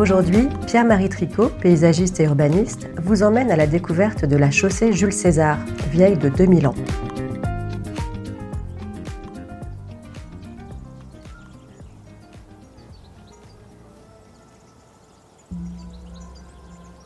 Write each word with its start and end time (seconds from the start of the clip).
Aujourd'hui, 0.00 0.48
Pierre-Marie 0.66 1.10
Tricot, 1.10 1.50
paysagiste 1.60 2.20
et 2.20 2.24
urbaniste, 2.24 2.88
vous 3.02 3.22
emmène 3.22 3.50
à 3.50 3.56
la 3.56 3.66
découverte 3.66 4.24
de 4.24 4.34
la 4.34 4.50
chaussée 4.50 4.94
Jules 4.94 5.12
César, 5.12 5.58
vieille 5.92 6.16
de 6.16 6.30
2000 6.30 6.68
ans. 6.68 6.74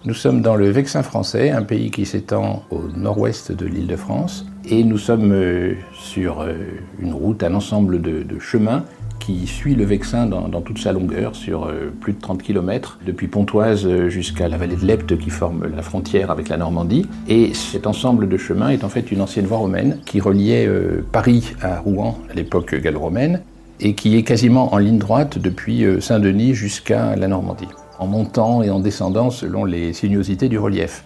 Nous 0.04 0.14
sommes 0.14 0.40
dans 0.40 0.54
le 0.54 0.70
Vexin 0.70 1.02
français, 1.02 1.50
un 1.50 1.64
pays 1.64 1.90
qui 1.90 2.06
s'étend 2.06 2.62
au 2.70 2.82
nord-ouest 2.96 3.50
de 3.50 3.66
l'île 3.66 3.88
de 3.88 3.96
France, 3.96 4.46
et 4.66 4.84
nous 4.84 4.98
sommes 4.98 5.32
euh, 5.32 5.74
sur 5.94 6.42
euh, 6.42 6.54
une 7.00 7.12
route, 7.12 7.42
un 7.42 7.54
ensemble 7.54 8.00
de, 8.00 8.22
de 8.22 8.38
chemins 8.38 8.84
qui 9.24 9.46
suit 9.46 9.74
le 9.74 9.84
Vexin 9.84 10.26
dans, 10.26 10.60
toute 10.60 10.78
sa 10.78 10.92
longueur, 10.92 11.34
sur 11.34 11.64
euh, 11.64 11.92
plus 12.00 12.12
de 12.12 12.20
30 12.20 12.42
km, 12.42 12.98
depuis 13.06 13.26
Pontoise 13.26 13.86
euh, 13.86 14.08
jusqu'à 14.08 14.48
la 14.48 14.58
vallée 14.58 14.76
de 14.76 14.84
l'Epte 14.84 15.16
qui 15.16 15.30
forme 15.30 15.66
la 15.74 15.82
frontière 15.82 16.30
avec 16.30 16.48
la 16.48 16.56
Normandie. 16.56 17.06
Et 17.28 17.54
cet 17.54 17.86
ensemble 17.86 18.28
de 18.28 18.36
chemins 18.36 18.68
est 18.68 18.84
en 18.84 18.88
fait 18.88 19.10
une 19.12 19.22
ancienne 19.22 19.46
voie 19.46 19.58
romaine 19.58 20.00
qui 20.04 20.20
reliait 20.20 20.66
euh, 20.66 21.04
Paris 21.10 21.54
à 21.62 21.78
Rouen 21.78 22.18
à 22.30 22.34
l'époque 22.34 22.74
gallo-romaine 22.74 23.40
et 23.80 23.94
qui 23.94 24.16
est 24.16 24.22
quasiment 24.22 24.74
en 24.74 24.78
ligne 24.78 24.98
droite 24.98 25.38
depuis 25.38 25.84
Saint-Denis 26.00 26.54
jusqu'à 26.54 27.16
la 27.16 27.26
Normandie, 27.26 27.68
en 27.98 28.06
montant 28.06 28.62
et 28.62 28.70
en 28.70 28.78
descendant 28.78 29.30
selon 29.30 29.64
les 29.64 29.92
sinuosités 29.92 30.48
du 30.48 30.58
relief. 30.58 31.04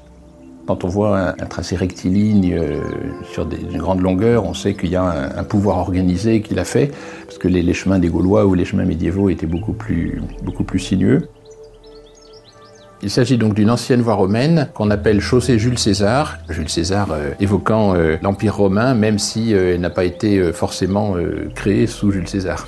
Quand 0.68 0.84
on 0.84 0.88
voit 0.88 1.18
un, 1.18 1.46
tracé 1.46 1.76
rectiligne 1.76 2.52
euh, 2.52 2.82
sur 3.32 3.48
une 3.50 3.78
grande 3.78 4.02
longueur, 4.02 4.44
on 4.44 4.52
sait 4.52 4.74
qu'il 4.74 4.90
y 4.90 4.96
a 4.96 5.32
un, 5.34 5.42
pouvoir 5.42 5.78
organisé 5.78 6.42
qui 6.42 6.54
l'a 6.54 6.66
fait, 6.66 6.92
parce 7.24 7.38
que 7.38 7.48
les, 7.48 7.72
chemins 7.72 7.98
des 7.98 8.08
Gaulois 8.08 8.44
ou 8.44 8.52
les 8.52 8.66
chemins 8.66 8.84
médiévaux 8.84 9.30
étaient 9.30 9.46
beaucoup 9.46 9.72
plus, 9.72 10.20
beaucoup 10.42 10.64
plus 10.64 10.78
sinueux. 10.78 11.26
Il 13.02 13.08
s'agit 13.08 13.38
donc 13.38 13.54
d'une 13.54 13.70
ancienne 13.70 14.02
voie 14.02 14.12
romaine 14.12 14.68
qu'on 14.74 14.90
appelle 14.90 15.22
chaussée 15.22 15.58
Jules 15.58 15.78
César. 15.78 16.36
Jules 16.50 16.68
César 16.68 17.12
euh, 17.12 17.30
évoquant 17.40 17.94
euh, 17.94 18.18
l'Empire 18.20 18.56
romain, 18.56 18.92
même 18.92 19.18
si 19.18 19.52
elle 19.52 19.80
n'a 19.80 19.88
pas 19.88 20.04
été 20.04 20.52
forcément 20.52 21.14
créée 21.54 21.86
sous 21.86 22.10
Jules 22.10 22.28
César. 22.28 22.66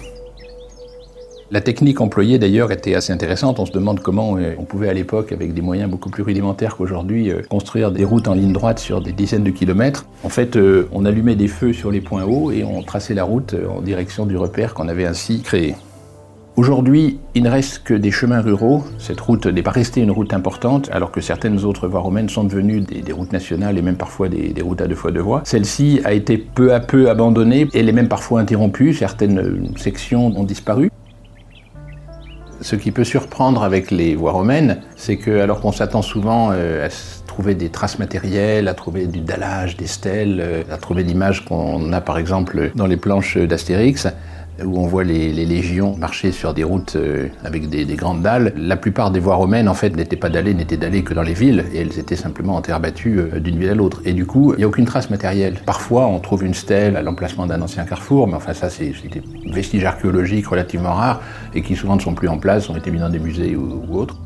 La 1.52 1.60
technique 1.60 2.00
employée 2.00 2.38
d'ailleurs 2.38 2.70
était 2.70 2.94
assez 2.94 3.12
intéressante. 3.12 3.58
On 3.58 3.66
se 3.66 3.72
demande 3.72 3.98
comment 3.98 4.36
euh, 4.36 4.54
on 4.58 4.62
pouvait 4.62 4.88
à 4.88 4.92
l'époque, 4.92 5.32
avec 5.32 5.52
des 5.52 5.62
moyens 5.62 5.90
beaucoup 5.90 6.08
plus 6.08 6.22
rudimentaires 6.22 6.76
qu'aujourd'hui, 6.76 7.28
euh, 7.28 7.42
construire 7.48 7.90
des 7.90 8.04
routes 8.04 8.28
en 8.28 8.34
ligne 8.34 8.52
droite 8.52 8.78
sur 8.78 9.00
des 9.00 9.10
dizaines 9.10 9.42
de 9.42 9.50
kilomètres. 9.50 10.06
En 10.22 10.28
fait, 10.28 10.54
euh, 10.54 10.88
on 10.92 11.04
allumait 11.04 11.34
des 11.34 11.48
feux 11.48 11.72
sur 11.72 11.90
les 11.90 12.00
points 12.00 12.22
hauts 12.22 12.52
et 12.52 12.62
on 12.62 12.82
traçait 12.82 13.14
la 13.14 13.24
route 13.24 13.56
en 13.68 13.80
direction 13.80 14.26
du 14.26 14.36
repère 14.36 14.74
qu'on 14.74 14.86
avait 14.86 15.06
ainsi 15.06 15.42
créé. 15.42 15.74
Aujourd'hui, 16.54 17.18
il 17.34 17.42
ne 17.42 17.50
reste 17.50 17.82
que 17.82 17.94
des 17.94 18.12
chemins 18.12 18.42
ruraux. 18.42 18.84
Cette 18.98 19.20
route 19.20 19.46
n'est 19.46 19.62
pas 19.62 19.70
restée 19.72 20.02
une 20.02 20.10
route 20.12 20.32
importante, 20.32 20.88
alors 20.92 21.10
que 21.10 21.20
certaines 21.20 21.64
autres 21.64 21.88
voies 21.88 22.00
romaines 22.00 22.28
sont 22.28 22.44
devenues 22.44 22.80
des, 22.80 23.12
routes 23.12 23.32
nationales 23.32 23.76
et 23.76 23.82
même 23.82 23.96
parfois 23.96 24.28
des, 24.28 24.54
routes 24.62 24.82
à 24.82 24.86
deux 24.86 24.94
fois 24.94 25.10
deux 25.10 25.20
voies. 25.20 25.42
Celle-ci 25.44 26.00
a 26.04 26.12
été 26.12 26.38
peu 26.38 26.74
à 26.74 26.78
peu 26.78 27.10
abandonnée, 27.10 27.66
elle 27.74 27.88
est 27.88 27.92
même 27.92 28.08
parfois 28.08 28.40
interrompue, 28.40 28.94
certaines 28.94 29.72
sections 29.76 30.26
ont 30.26 30.44
disparu. 30.44 30.90
Ce 32.62 32.76
qui 32.76 32.90
peut 32.90 33.04
surprendre 33.04 33.62
avec 33.62 33.90
les 33.90 34.14
voies 34.14 34.32
romaines, 34.32 34.82
c'est 34.96 35.16
que 35.16 35.40
alors 35.40 35.60
qu'on 35.60 35.72
s'attend 35.72 36.02
souvent 36.02 36.50
euh, 36.52 36.86
à 36.86 36.90
trouver 37.26 37.54
des 37.54 37.70
traces 37.70 37.98
matérielles, 37.98 38.68
à 38.68 38.74
trouver 38.74 39.06
du 39.06 39.20
dallage, 39.20 39.78
des 39.78 39.86
stèles, 39.86 40.40
euh, 40.42 40.62
à 40.70 40.76
trouver 40.76 41.02
l'images 41.02 41.44
qu'on 41.46 41.92
a 41.92 42.02
par 42.02 42.18
exemple 42.18 42.70
dans 42.74 42.86
les 42.86 42.98
planches 42.98 43.38
d'Astérix, 43.38 44.08
où 44.64 44.78
on 44.78 44.86
voit 44.86 45.04
les, 45.04 45.32
légions 45.32 45.96
marcher 45.96 46.32
sur 46.32 46.54
des 46.54 46.64
routes 46.64 46.96
euh, 46.96 47.28
avec 47.44 47.68
des, 47.68 47.84
grandes 47.96 48.22
dalles. 48.22 48.52
La 48.56 48.76
plupart 48.76 49.10
des 49.10 49.20
voies 49.20 49.34
romaines, 49.34 49.68
en 49.68 49.74
fait, 49.74 49.96
n'étaient 49.96 50.16
pas 50.16 50.30
dallées, 50.30 50.54
n'étaient 50.54 50.76
dallées 50.76 51.02
que 51.02 51.14
dans 51.14 51.22
les 51.22 51.34
villes, 51.34 51.64
et 51.72 51.78
elles 51.78 51.98
étaient 51.98 52.16
simplement 52.16 52.56
en 52.56 52.62
terre 52.62 52.80
battue 52.80 53.18
euh, 53.18 53.40
d'une 53.40 53.58
ville 53.58 53.70
à 53.70 53.74
l'autre. 53.74 54.02
Et 54.04 54.12
du 54.12 54.26
coup, 54.26 54.52
il 54.54 54.58
n'y 54.58 54.64
a 54.64 54.68
aucune 54.68 54.84
trace 54.84 55.10
matérielle. 55.10 55.58
Parfois, 55.66 56.06
on 56.06 56.18
trouve 56.18 56.44
une 56.44 56.54
stèle 56.54 56.96
à 56.96 57.02
l'emplacement 57.02 57.46
d'un 57.46 57.60
ancien 57.62 57.84
carrefour, 57.84 58.26
mais 58.26 58.34
enfin, 58.34 58.54
ça, 58.54 58.70
c'est 58.70 58.92
des 59.10 59.22
vestiges 59.52 59.84
archéologiques 59.84 60.46
relativement 60.46 60.92
rares, 60.94 61.20
et 61.54 61.62
qui 61.62 61.76
souvent 61.76 61.96
ne 61.96 62.00
sont 62.00 62.14
plus 62.14 62.28
en 62.28 62.38
place, 62.38 62.68
ont 62.68 62.76
été 62.76 62.90
mis 62.90 62.98
dans 62.98 63.10
des 63.10 63.18
musées 63.18 63.56
ou, 63.56 63.84
ou 63.88 63.98
autres. 63.98 64.16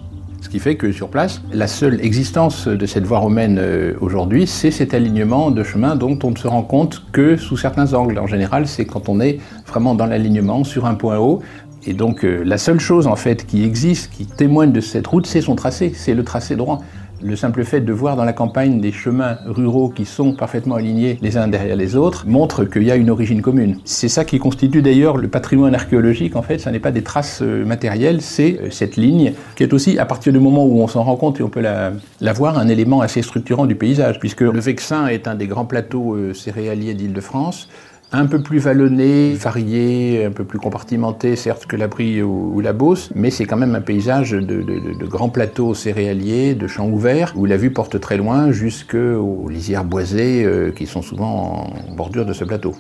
Ce 0.45 0.51
qui 0.51 0.59
fait 0.59 0.77
que 0.77 0.93
sur 0.93 1.09
place, 1.09 1.41
la 1.55 1.67
seule 1.67 2.05
existence 2.05 2.69
de 2.69 2.85
cette 2.85 3.05
voie 3.05 3.19
romaine 3.19 3.57
euh, 3.59 3.95
aujourd'hui, 4.03 4.47
c'est 4.47 4.71
cet 4.71 4.93
alignement 4.93 5.51
de 5.51 5.65
chemin 5.65 5.97
dont 5.97 6.19
on 6.23 6.33
ne 6.33 6.37
se 6.37 6.47
rend 6.47 6.63
compte 6.63 7.03
que 7.13 7.39
sous 7.39 7.57
certains 7.57 7.95
angles. 7.95 8.19
En 8.19 8.27
général, 8.27 8.67
c'est 8.67 8.85
quand 8.85 9.09
on 9.09 9.21
est 9.21 9.39
vraiment 9.67 9.95
dans 9.95 10.05
l'alignement 10.05 10.63
sur 10.63 10.85
un 10.85 10.97
point 10.97 11.17
haut. 11.17 11.41
Et 11.87 11.95
donc 11.95 12.27
euh, 12.27 12.43
la 12.45 12.59
seule 12.59 12.79
chose 12.79 13.07
en 13.07 13.17
fait 13.17 13.47
qui 13.47 13.65
existe, 13.65 14.13
qui 14.13 14.27
témoigne 14.27 14.71
de 14.71 14.83
cette 14.83 15.07
route, 15.07 15.27
c'est 15.27 15.41
son 15.41 15.55
tracé, 15.55 15.93
c'est 15.95 16.13
le 16.13 16.25
tracé 16.25 16.57
droit. 16.57 16.83
Le 17.23 17.37
simple 17.37 17.65
fait 17.65 17.81
de 17.81 17.93
voir 17.93 18.17
dans 18.17 18.25
la 18.25 18.33
campagne 18.33 18.81
des 18.81 18.93
chemins 18.93 19.39
ruraux 19.47 19.89
qui 19.89 20.05
sont 20.05 20.33
parfaitement 20.33 20.75
alignés 20.75 21.19
les 21.23 21.37
uns 21.37 21.49
derrière 21.49 21.77
les 21.77 21.97
autres 21.97 22.27
montre 22.27 22.65
qu'il 22.65 22.83
y 22.83 22.91
a 22.91 22.97
une 22.97 23.09
origine 23.09 23.41
commune. 23.41 23.79
C'est 23.85 24.09
ça 24.09 24.25
qui 24.25 24.39
constitue 24.39 24.83
d'ailleurs 24.83 25.17
le 25.17 25.29
patrimoine 25.29 25.75
archéologique. 25.75 26.37
En 26.37 26.43
fait, 26.43 26.59
ce 26.59 26.69
n'est 26.69 26.81
pas 26.81 26.91
des 26.91 27.03
traces 27.03 27.41
euh, 27.41 27.65
matérielles, 27.65 28.21
c'est 28.21 28.59
euh, 28.61 28.71
cette 28.71 28.97
ligne 28.97 29.33
qui 29.57 29.63
est 29.63 29.73
aussi, 29.73 29.99
à 29.99 30.07
partir 30.07 30.33
du 30.33 30.41
moment 30.41 30.67
où 30.67 30.81
on 30.81 30.89
s'en 30.89 31.05
rend 31.05 31.17
compte 31.17 31.41
et 31.41 31.43
on 31.43 31.49
peut 31.49 31.61
la, 31.61 31.93
voir, 32.33 32.59
un 32.59 32.69
élément 32.69 33.01
assez 33.01 33.23
structurant 33.23 33.67
du 33.67 33.77
paysage, 33.77 34.19
puisque 34.19 34.43
le 34.43 34.61
Vexin 34.61 35.07
est 35.07 35.29
un 35.29 35.35
des 35.35 35.47
grands 35.47 35.67
plateaux 35.67 36.15
euh, 36.15 36.35
céréaliers 36.35 36.95
d'Île-de-France 36.95 37.69
un 38.19 38.27
peu 38.27 38.41
plus 38.41 38.59
vallonné, 38.59 39.35
varié, 39.35 40.25
un 40.25 40.31
peu 40.31 40.45
plus 40.45 40.59
compartimenté, 40.59 41.37
certes 41.37 41.67
que 41.67 41.77
la 41.77 41.89
Brie 41.89 42.23
ou, 42.23 42.61
la 42.61 42.73
Beauce, 42.73 43.11
mais 43.15 43.31
c'est 43.31 43.45
quand 43.45 43.57
même 43.57 43.75
un 43.75 43.81
paysage 43.81 44.33
de, 44.33 45.07
grands 45.07 45.29
plateaux 45.29 45.75
céréaliers, 45.75 46.55
de 46.55 46.67
champs 46.67 46.89
ouverts, 46.89 47.33
où 47.37 47.45
la 47.45 47.57
vue 47.57 47.71
porte 47.71 47.99
très 48.01 48.17
loin 48.17 48.53
jusqu'aux 48.53 49.49
lisières 49.49 49.85
boisées 49.85 50.45
euh, 50.45 50.71
qui 50.71 50.87
sont 50.87 51.03
souvent 51.03 51.73
en 51.91 51.95
bordure 51.95 52.25
de 52.25 52.33
ce 52.33 52.45
plateau. 52.45 52.75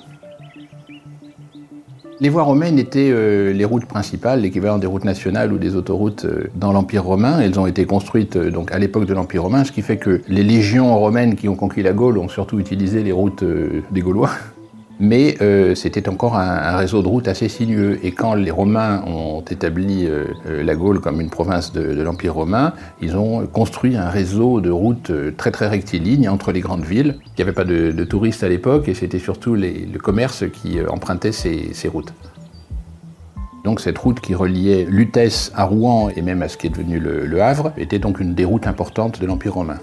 Les 2.20 2.28
voies 2.28 2.44
romaines 2.44 2.78
étaient 2.78 3.10
euh, 3.10 3.52
les 3.52 3.64
routes 3.64 3.86
principales, 3.86 4.42
l'équivalent 4.42 4.78
des 4.78 4.86
routes 4.86 5.04
nationales 5.04 5.52
ou 5.52 5.58
des 5.58 5.74
autoroutes 5.74 6.26
euh, 6.26 6.44
dans 6.54 6.72
l'Empire 6.72 7.04
romain. 7.04 7.40
Elles 7.40 7.58
ont 7.58 7.66
été 7.66 7.86
construites 7.86 8.38
donc 8.38 8.72
à 8.72 8.78
l'époque 8.78 9.06
de 9.06 9.14
l'Empire 9.14 9.42
romain, 9.42 9.64
ce 9.64 9.72
qui 9.72 9.82
fait 9.82 9.96
que 9.96 10.22
les 10.28 10.44
légions 10.44 10.96
romaines 10.96 11.34
qui 11.34 11.48
ont 11.48 11.56
conquis 11.56 11.82
la 11.82 11.92
Gaule 11.92 12.18
ont 12.18 12.28
surtout 12.28 12.60
utilisé 12.60 13.02
les 13.02 13.12
routes 13.12 13.44
des 13.90 14.00
Gaulois 14.00 14.30
mais 15.00 15.36
euh, 15.40 15.74
c'était 15.74 16.08
encore 16.08 16.36
un, 16.36 16.76
réseau 16.76 17.02
de 17.02 17.08
routes 17.08 17.28
assez 17.28 17.48
sinueux. 17.48 17.98
Et 18.02 18.12
quand 18.12 18.34
les 18.34 18.50
Romains 18.50 19.02
ont 19.06 19.42
établi 19.42 20.06
euh, 20.06 20.26
euh, 20.46 20.62
la 20.62 20.74
Gaule 20.74 21.00
comme 21.00 21.20
une 21.20 21.30
province 21.30 21.72
de, 21.72 22.02
l'Empire 22.02 22.34
romain, 22.34 22.74
ils 23.00 23.16
ont 23.16 23.46
construit 23.46 23.96
un 23.96 24.08
réseau 24.08 24.60
de 24.60 24.70
routes 24.70 25.12
très 25.36 25.50
très 25.50 25.68
rectiligne 25.68 26.28
entre 26.28 26.52
les 26.52 26.60
grandes 26.60 26.84
villes. 26.84 27.16
Il 27.24 27.32
n'y 27.38 27.42
avait 27.42 27.52
pas 27.52 27.64
de, 27.64 28.04
touristes 28.04 28.44
à 28.44 28.48
l'époque 28.48 28.88
et 28.88 28.94
c'était 28.94 29.18
surtout 29.18 29.54
le 29.54 29.98
commerce 29.98 30.44
qui 30.52 30.78
empruntait 30.86 31.32
ces, 31.32 31.88
routes. 31.88 32.12
Donc 33.64 33.80
cette 33.80 33.96
route 33.96 34.20
qui 34.20 34.34
reliait 34.34 34.86
Lutèce 34.88 35.50
à 35.54 35.64
Rouen 35.64 36.10
et 36.14 36.20
même 36.20 36.42
à 36.42 36.48
ce 36.48 36.58
qui 36.58 36.66
est 36.66 36.70
devenu 36.70 36.98
le 36.98 37.42
Havre 37.42 37.72
était 37.78 37.98
donc 37.98 38.20
une 38.20 38.34
des 38.34 38.44
routes 38.44 38.66
importantes 38.66 39.20
de 39.20 39.26
l'Empire 39.26 39.54
romain. 39.54 39.78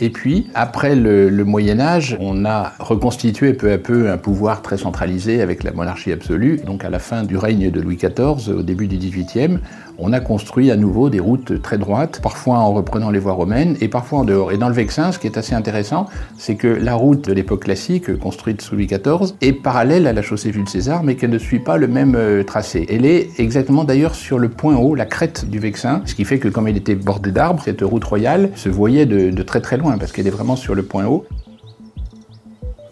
Et 0.00 0.10
puis, 0.10 0.48
après 0.54 0.96
le, 0.96 1.30
Moyen 1.44 1.78
Âge, 1.78 2.16
on 2.20 2.44
a 2.44 2.72
reconstitué 2.80 3.54
peu 3.54 3.70
à 3.70 3.78
peu 3.78 4.10
un 4.10 4.16
pouvoir 4.16 4.60
très 4.62 4.76
centralisé 4.76 5.40
avec 5.40 5.62
la 5.62 5.72
monarchie 5.72 6.10
absolue. 6.10 6.60
Donc 6.64 6.84
à 6.84 6.90
la 6.90 6.98
fin 6.98 7.22
du 7.22 7.36
règne 7.36 7.70
de 7.70 7.80
Louis 7.80 7.96
XIV, 7.96 8.48
au 8.52 8.62
début 8.62 8.88
du 8.88 8.96
XVIIIe, 8.96 9.58
on 9.98 10.12
a 10.12 10.20
construit 10.20 10.70
à 10.70 10.76
nouveau 10.76 11.10
des 11.10 11.20
routes 11.20 11.62
très 11.62 11.78
droites, 11.78 12.20
parfois 12.22 12.58
en 12.58 12.72
reprenant 12.72 13.10
les 13.10 13.18
voies 13.18 13.32
romaines 13.32 13.76
et 13.80 13.88
parfois 13.88 14.20
en 14.20 14.24
dehors. 14.24 14.52
Et 14.52 14.58
dans 14.58 14.68
le 14.68 14.74
Vexin, 14.74 15.12
ce 15.12 15.18
qui 15.18 15.26
est 15.26 15.38
assez 15.38 15.54
intéressant, 15.54 16.06
c'est 16.36 16.56
que 16.56 16.68
la 16.68 16.94
route 16.94 17.28
de 17.28 17.32
l'époque 17.32 17.64
classique, 17.64 18.16
construite 18.18 18.62
sous 18.62 18.74
Louis 18.74 18.86
XIV, 18.86 19.34
est 19.40 19.52
parallèle 19.52 20.06
à 20.06 20.12
la 20.12 20.22
chaussée 20.22 20.52
Jules 20.52 20.68
César, 20.68 21.02
mais 21.02 21.14
qu'elle 21.14 21.30
ne 21.30 21.38
suit 21.38 21.60
pas 21.60 21.76
le 21.76 21.88
même 21.88 22.14
euh, 22.16 22.42
tracé. 22.42 22.86
Elle 22.88 23.06
est 23.06 23.28
exactement 23.38 23.84
d'ailleurs 23.84 24.14
sur 24.14 24.38
le 24.38 24.48
point 24.48 24.76
haut, 24.76 24.94
la 24.94 25.06
crête 25.06 25.48
du 25.48 25.58
Vexin, 25.58 26.02
ce 26.04 26.14
qui 26.14 26.24
fait 26.24 26.38
que 26.38 26.48
comme 26.48 26.68
elle 26.68 26.76
était 26.76 26.94
bordée 26.94 27.32
d'arbres, 27.32 27.62
cette 27.64 27.82
route 27.82 28.04
royale 28.04 28.50
se 28.56 28.68
voyait 28.68 29.06
de, 29.06 29.42
très 29.42 29.60
très 29.60 29.76
loin, 29.76 29.98
parce 29.98 30.12
qu'elle 30.12 30.26
est 30.26 30.30
vraiment 30.30 30.56
sur 30.56 30.74
le 30.74 30.82
point 30.82 31.06
haut. 31.06 31.24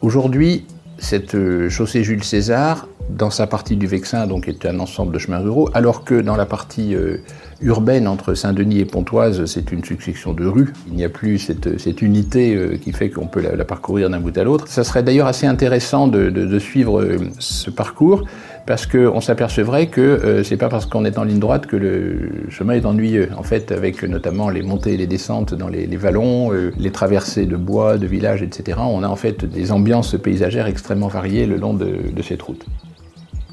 Aujourd'hui, 0.02 0.66
cette 0.99 1.34
euh, 1.34 1.69
chaussée 1.69 2.04
Jules 2.04 2.25
César, 2.25 2.87
dans 3.10 3.31
sa 3.31 3.46
partie 3.46 3.76
du 3.76 3.87
Vexin, 3.87 4.26
donc 4.26 4.49
est 4.49 4.66
un 4.66 4.81
ensemble 4.81 5.12
de 5.12 5.19
chemins 5.19 5.38
ruraux, 5.38 5.69
alors 5.75 6.04
que 6.04 6.20
dans 6.20 6.37
la 6.37 6.46
partie 6.46 6.94
euh, 6.94 7.19
urbaine 7.60 8.08
entre 8.08 8.34
Saint-Denis 8.34 8.81
et 8.81 8.84
Pontoise, 8.84 9.44
c'est 9.46 9.72
une 9.72 9.84
succession 9.84 10.32
de 10.32 10.46
rues. 10.46 10.72
Il 10.88 10.94
n'y 10.94 11.04
a 11.04 11.08
plus 11.08 11.38
cette, 11.38 12.02
unité 12.02 12.54
euh, 12.54 12.76
qui 12.76 12.93
fait 12.93 13.10
qu'on 13.10 13.26
peut 13.26 13.40
la, 13.40 13.64
parcourir 13.64 14.10
d'un 14.10 14.20
bout 14.20 14.37
à 14.37 14.44
l'autre. 14.44 14.69
Ça 14.69 14.84
serait 14.84 15.02
d'ailleurs 15.02 15.26
assez 15.26 15.46
intéressant 15.46 16.08
de, 16.08 16.58
suivre 16.58 17.00
euh, 17.00 17.19
ce 17.38 17.70
parcours 17.70 18.25
parce 18.67 18.87
qu'on 18.87 19.20
s'apercevrait 19.20 19.88
que 19.88 20.00
euh, 20.00 20.44
c'est 20.44 20.56
pas 20.56 20.69
parce 20.69 20.87
qu'on 20.87 21.05
est 21.05 21.19
en 21.19 21.25
ligne 21.25 21.38
droite 21.38 21.67
que 21.67 21.76
le 21.76 22.31
chemin 22.49 22.75
est 22.75 22.87
ennuyeux. 22.87 23.29
En 23.37 23.43
fait, 23.43 23.73
avec 23.73 24.03
notamment 24.03 24.50
les 24.50 24.62
montées 24.62 24.94
et 24.94 24.97
les 24.97 25.06
descentes 25.06 25.55
dans 25.55 25.69
les, 25.69 25.87
vallons, 25.97 26.53
euh, 26.53 26.73
les 26.79 26.91
traversées 26.91 27.47
de 27.47 27.56
bois, 27.56 27.99
de 27.99 28.06
villages, 28.06 28.43
etc., 28.43 28.79
on 28.82 29.03
a 29.03 29.09
en 29.09 29.17
fait 29.17 29.44
des 29.44 29.73
ambiances 29.73 30.17
paysagères 30.20 30.67
extrêmement 30.67 31.09
variées 31.09 31.47
le 31.47 31.56
long 31.56 31.75
de, 31.75 32.23
cette 32.23 32.43
route. 32.43 32.64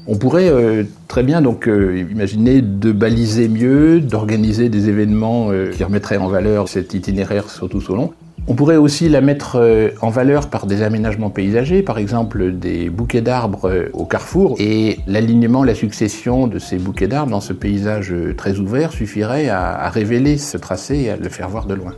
On 0.06 0.16
pourrait 0.16 0.48
euh, 0.48 0.84
très 1.08 1.22
bien 1.22 1.42
donc 1.42 1.68
euh, 1.68 2.06
imaginer 2.10 2.62
de 2.62 2.92
baliser 2.92 3.48
mieux, 3.48 4.00
d'organiser 4.00 4.68
des 4.68 4.88
événements 4.88 5.50
qui 5.72 5.82
remettraient 5.82 6.16
en 6.16 6.28
valeur 6.28 6.68
cet 6.68 6.94
itinéraire 6.94 7.50
surtout 7.50 7.82
au 7.90 7.96
long. 7.96 8.12
On 8.50 8.54
pourrait 8.54 8.78
aussi 8.78 9.08
la 9.08 9.20
mettre 9.20 9.94
en 10.00 10.10
valeur 10.10 10.50
par 10.50 10.66
des 10.66 10.82
aménagements 10.82 11.30
paysagers, 11.30 11.84
par 11.84 11.98
exemple 11.98 12.50
des 12.50 12.90
bouquets 12.90 13.20
d'arbres 13.20 13.88
au 13.92 14.04
carrefour, 14.06 14.56
et 14.58 14.98
l'alignement, 15.06 15.62
la 15.62 15.76
succession 15.76 16.48
de 16.48 16.58
ces 16.58 16.78
bouquets 16.78 17.06
d'arbres 17.06 17.30
dans 17.30 17.40
ce 17.40 17.52
paysage 17.52 18.12
très 18.36 18.58
ouvert 18.58 18.90
suffirait 18.90 19.48
à, 19.48 19.78
à 19.78 19.88
révéler 19.88 20.36
ce 20.36 20.56
tracé 20.56 20.96
et 20.96 21.10
à 21.10 21.16
le 21.16 21.28
faire 21.28 21.48
voir 21.48 21.66
de 21.66 21.74
loin. 21.74 21.94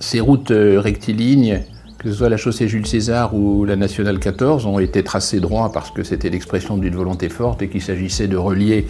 Ces 0.00 0.18
routes 0.18 0.52
rectilignes 0.52 1.60
que 2.00 2.08
ce 2.08 2.16
soit 2.16 2.30
la 2.30 2.38
chaussée 2.38 2.66
Jules 2.66 2.86
César 2.86 3.34
ou 3.34 3.66
la 3.66 3.76
nationale 3.76 4.18
14, 4.18 4.64
ont 4.64 4.78
été 4.78 5.04
tracées 5.04 5.38
droit 5.38 5.70
parce 5.70 5.90
que 5.90 6.02
c'était 6.02 6.30
l'expression 6.30 6.78
d'une 6.78 6.94
volonté 6.96 7.28
forte 7.28 7.60
et 7.60 7.68
qu'il 7.68 7.82
s'agissait 7.82 8.26
de 8.26 8.38
relier 8.38 8.86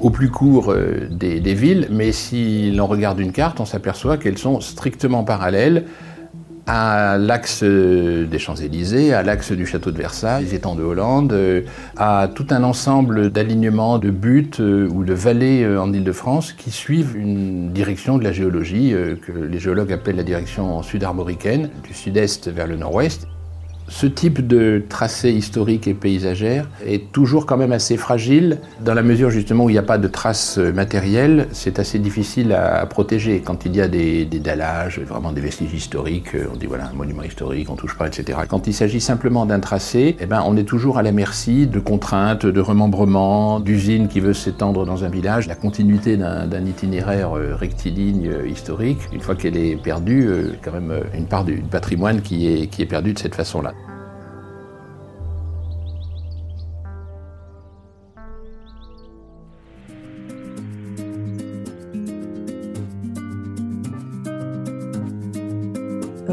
au 0.00 0.10
plus 0.10 0.30
court 0.30 0.72
euh, 0.72 1.08
des, 1.10 1.54
villes. 1.54 1.88
Mais 1.90 2.12
si 2.12 2.70
l'on 2.72 2.86
regarde 2.86 3.20
une 3.20 3.32
carte, 3.32 3.60
on 3.60 3.64
s'aperçoit 3.64 4.16
qu'elles 4.16 4.38
sont 4.38 4.60
strictement 4.60 5.24
parallèles 5.24 5.84
à 6.66 7.18
l'axe 7.18 7.62
des 7.62 8.38
Champs-Élysées, 8.38 9.12
à 9.12 9.22
l'axe 9.22 9.52
du 9.52 9.66
château 9.66 9.90
de 9.90 9.98
Versailles, 9.98 10.44
des 10.44 10.54
étangs 10.54 10.74
de 10.74 10.82
Hollande, 10.82 11.32
euh, 11.32 11.62
à 11.96 12.28
tout 12.34 12.46
un 12.50 12.62
ensemble 12.62 13.30
d'alignements 13.30 13.98
de 13.98 14.10
buttes 14.10 14.60
euh, 14.60 14.88
ou 14.88 15.04
de 15.04 15.12
vallées 15.12 15.62
euh, 15.62 15.80
en 15.80 15.92
Ile-de-France 15.92 16.52
qui 16.52 16.70
suivent 16.70 17.16
une 17.16 17.70
direction 17.70 18.16
de 18.16 18.24
la 18.24 18.32
géologie 18.32 18.94
que 19.22 19.32
les 19.32 19.58
géologues 19.58 19.92
appellent 19.92 20.16
la 20.16 20.22
direction 20.22 20.82
sud-armoricaine, 20.82 21.70
du 21.82 21.92
sud-est 21.92 22.48
vers 22.48 22.66
le 22.66 22.76
nord-ouest. 22.76 23.26
Ce 23.88 24.06
type 24.06 24.46
de 24.46 24.82
tracé 24.88 25.30
historique 25.30 25.86
et 25.86 25.94
paysagère 25.94 26.66
est 26.86 27.12
toujours 27.12 27.44
quand 27.44 27.58
même 27.58 27.72
assez 27.72 27.98
fragile, 27.98 28.58
dans 28.80 28.94
la 28.94 29.02
mesure 29.02 29.30
justement 29.30 29.64
où 29.64 29.70
il 29.70 29.74
n'y 29.74 29.78
a 29.78 29.82
pas 29.82 29.98
de 29.98 30.08
traces 30.08 30.56
matérielles, 30.56 31.48
c'est 31.52 31.78
assez 31.78 31.98
difficile 31.98 32.52
à, 32.54 32.86
protéger. 32.86 33.42
Quand 33.44 33.66
il 33.66 33.76
y 33.76 33.82
a 33.82 33.88
des, 33.88 34.24
dallages, 34.24 35.00
vraiment 35.00 35.32
des 35.32 35.42
vestiges 35.42 35.74
historiques, 35.74 36.34
on 36.52 36.56
dit 36.56 36.66
voilà, 36.66 36.86
un 36.86 36.94
monument 36.94 37.22
historique, 37.22 37.68
on 37.70 37.76
touche 37.76 37.96
pas, 37.96 38.06
etc. 38.06 38.38
Quand 38.48 38.66
il 38.66 38.72
s'agit 38.72 39.00
simplement 39.00 39.44
d'un 39.44 39.60
tracé, 39.60 40.16
eh 40.18 40.26
ben, 40.26 40.42
on 40.46 40.56
est 40.56 40.64
toujours 40.64 40.96
à 40.96 41.02
la 41.02 41.12
merci 41.12 41.66
de 41.66 41.78
contraintes, 41.78 42.46
de 42.46 42.60
remembrements, 42.60 43.60
d'usines 43.60 44.08
qui 44.08 44.20
veulent 44.20 44.34
s'étendre 44.34 44.86
dans 44.86 45.04
un 45.04 45.08
village. 45.08 45.46
La 45.46 45.56
continuité 45.56 46.16
d'un 46.16 46.64
itinéraire 46.64 47.36
euh, 47.36 47.54
rectiligne 47.54 48.28
euh, 48.28 48.48
historique, 48.48 48.98
une 49.12 49.20
fois 49.20 49.34
qu'elle 49.34 49.56
est 49.56 49.76
perdue, 49.76 50.26
euh, 50.26 50.52
quand 50.62 50.72
même 50.72 50.92
une 51.14 51.26
part 51.26 51.44
du 51.44 51.56
patrimoine 51.56 52.22
qui 52.22 52.48
est, 52.48 52.66
qui 52.68 52.82
est 52.82 52.86
perdu 52.86 53.12
de 53.12 53.18
cette 53.18 53.34
façon-là. 53.34 53.73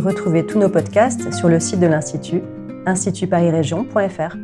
Retrouvez 0.03 0.43
tous 0.47 0.57
nos 0.57 0.69
podcasts 0.69 1.31
sur 1.31 1.47
le 1.47 1.59
site 1.59 1.79
de 1.79 1.85
l'Institut, 1.85 2.41
institutparisrégion.fr. 2.87 4.35